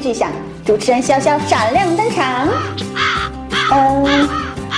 [0.00, 0.30] 巨响，
[0.64, 2.48] 主持人潇潇闪亮登场。
[3.72, 4.28] 嗯，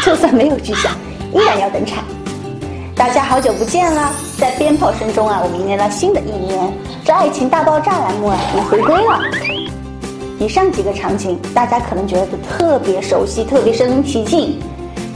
[0.04, 0.92] 就算没有巨响，
[1.32, 2.02] 依然要登场。
[2.94, 6.72] 大家好久不见了，在鞭炮声中啊，我们迎来了新的一年。
[7.04, 9.18] 这爱情大爆炸栏目啊，也回归了。
[10.38, 14.58] 以上几个场景，大家可能觉得特别熟悉，特别身临其境。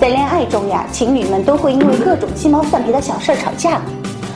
[0.00, 3.80] 在恋爱中呀，情侣们都会因为各种鸡毛蒜皮的小事吵架。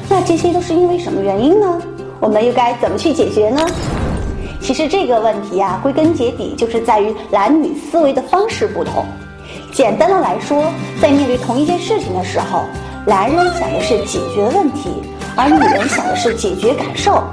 [0.08, 1.80] 那这些都是因为什么原因呢？
[2.20, 3.66] 我们又该怎么去解决呢？
[4.62, 9.04] 其实这个问题呀，归根结底就是在于男女思维的方式不同。
[9.72, 12.62] 简单的来说，在面对同一件事情的时候，
[13.04, 14.90] 男人想的是解决问题，
[15.34, 17.24] 而女人想的是解决感受。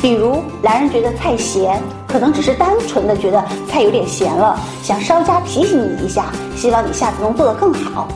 [0.00, 8.08] 比如，男人觉得菜咸，可能只是单纯的觉得菜有点咸了，想稍加提醒你一下，希望你下次能做得更好。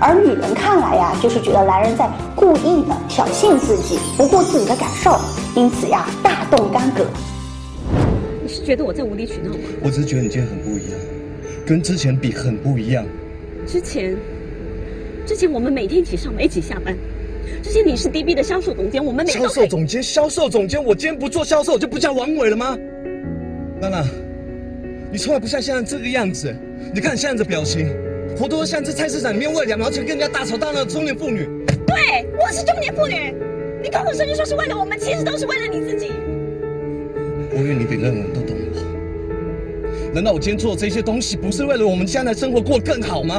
[0.00, 5.16] 而女人看来呀，就是觉得男人在故意的挑衅自己，不顾自己的感受，
[5.54, 7.04] 因此呀，大动干戈。
[8.54, 9.58] 你是觉得我在无理取闹吗？
[9.82, 11.00] 我只是觉得你今天很不一样，
[11.66, 13.04] 跟之前比很不一样。
[13.66, 14.16] 之前，
[15.26, 16.96] 之前我们每天一起上班，一起下班。
[17.64, 22.78] 之前你是 DB 的销售总监，我们每销售总监，销售总监，我今天不做销售就不叫王伟了吗？
[23.80, 24.04] 娜娜，
[25.10, 26.54] 你从来不像现在这个样子。
[26.94, 27.88] 你看你现在的表情。
[28.36, 31.44] 活脱脱像在菜市场里面为了两毛钱跟人家大吵大闹的中年妇女。
[31.88, 33.34] 对，我是中年妇女。
[33.82, 36.12] 你口口声声说是为了我们，其实都是为了你自己。
[37.56, 40.12] 我以为你比任何人都懂我。
[40.12, 43.36] 难道我今天做这些东西不是为了我们将来生活过得更好吗？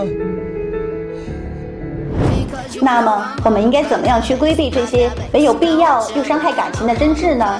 [2.81, 7.59] 那么，我们应该怎么样去规避这些没有必要又伤害感情的争执呢？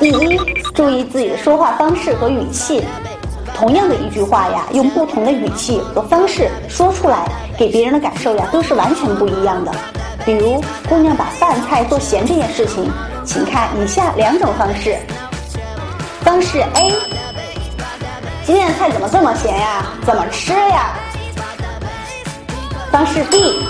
[0.00, 0.38] 第一，
[0.74, 2.82] 注意自己的说话方式和语气。
[3.54, 9.70] 同样的一句话呀，用不同的语气和方式说出来，给别人的感受呀都是完全不一样的。
[10.24, 12.90] 比如，姑娘把饭菜做咸这件事情，
[13.24, 14.96] 请看以下两种方式。
[16.24, 16.92] 方式 A：
[18.44, 19.84] 今天的菜怎么这么咸呀？
[20.06, 20.94] 怎么吃呀？
[22.92, 23.66] 方式 B：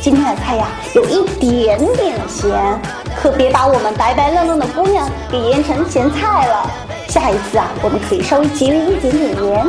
[0.00, 2.80] 今天的菜呀有一点点咸，
[3.20, 6.70] 可别把我们白白嫩嫩的姑娘给腌成咸菜了。
[7.08, 9.66] 下一次啊，我们可以稍微节约一点点盐。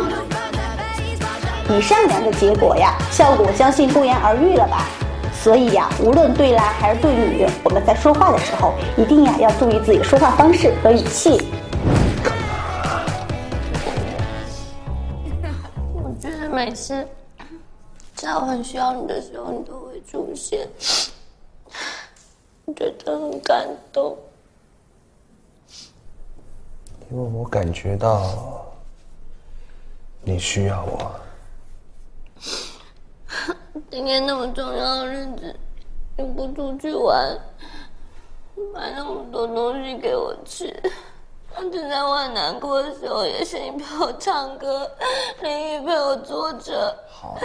[1.70, 4.86] 以上两个结果呀，效果相信不言而喻了吧？
[5.34, 11.42] 所以呀，无论对男还是对女，我们在说话的时候，一定呀要注意自己说话方式和语气。
[16.66, 17.06] 每次
[18.16, 20.66] 在我很需要你的时候，你都会出现，
[22.64, 24.18] 我觉得很感动。
[27.12, 28.66] 因为我感觉到
[30.22, 31.12] 你需要我。
[33.92, 35.54] 今天那么重要的日子，
[36.18, 37.38] 你不出去玩，
[38.74, 40.74] 买那么多东西给我吃，
[41.72, 44.90] 就在我很难过的时候，也是你陪我唱歌，
[45.42, 46.96] 淋雨陪我坐着。
[47.10, 47.36] 好。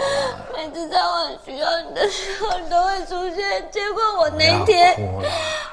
[0.55, 3.69] 每次在我很需要你的时候，你都会出现。
[3.71, 4.95] 结果我那天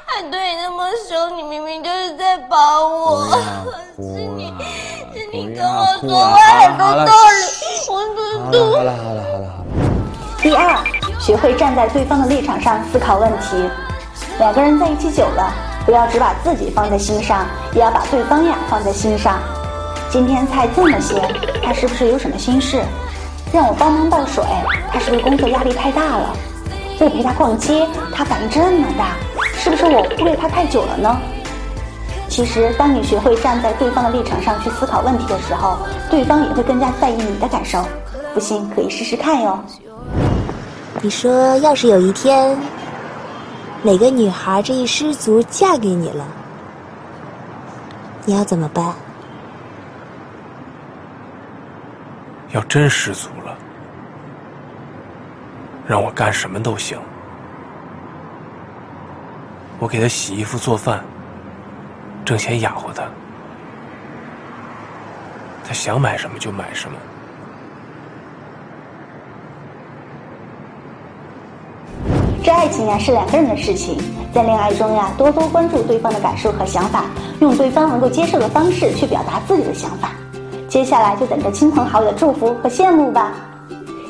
[0.06, 3.26] 还对你那么凶，你明明就是在帮我。
[3.96, 4.52] 是你，
[5.12, 9.64] 是你跟我说话很多道理，我好了好了好了好了好了。
[10.40, 10.78] 第二，
[11.18, 13.68] 学会站在对方的立场上思考问题。
[14.38, 15.52] 两个人在一起久了，
[15.86, 19.38] 不要只把自己放在心上，也要把对方呀放在心上。
[20.10, 21.22] 今天菜这么咸，
[21.62, 22.82] 他是不是有什么心事？
[23.52, 24.42] 让我帮忙倒水，
[24.92, 26.36] 他是不是工作压力太大了？
[26.98, 29.10] 我陪他逛街，他反应这么大，
[29.54, 31.16] 是不是我忽略他太久了呢？
[32.28, 35.78] 其实，当你学会站在对方的立场上去思考问题的时候，
[36.10, 37.78] 对方也会更加在意你的感受。
[38.34, 39.56] 不信可以试试看哟。
[41.00, 42.58] 你说，要是有一天，
[43.82, 46.26] 哪个女孩这一失足嫁给你了，
[48.24, 48.94] 你要怎么办？
[52.52, 53.56] 要真失足了，
[55.86, 56.98] 让我干什么都行，
[59.78, 61.04] 我给她洗衣服、做饭。
[62.24, 63.04] 挣钱养活他，
[65.64, 66.98] 他想买什么就买什么。
[72.46, 73.98] 这爱情呀是两个人的事情，
[74.32, 77.06] 在恋爱中呀多多关注对方的感受和想法，
[77.40, 80.12] 用对方能够接受的方式去表达自己的想法。
[80.68, 83.32] 接下来就等着亲朋好友的祝福和羡慕吧。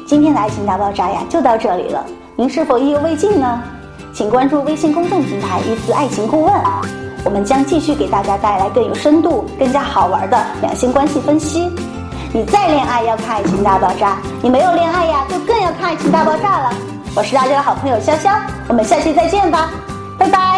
[0.06, 2.05] 今天的爱情大爆炸呀就到这里了，
[2.37, 3.62] 您是否意犹未尽呢？
[4.12, 6.53] 请关注微信公众平台“一思爱情顾问”。
[7.25, 11.71] 我们将继续给大家带来更有深度、更加好玩的两性关系分析。
[12.35, 14.11] 你再恋爱要看《爱情大爆炸》，
[14.43, 16.75] 你没有恋爱呀，就更要看《爱情大爆炸》了。
[17.17, 19.71] 我是大家的好朋友潇潇，我们下期再见吧，
[20.19, 20.56] 拜拜。